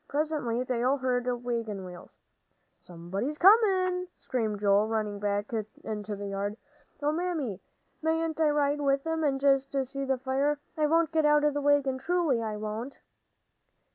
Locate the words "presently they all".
0.07-0.97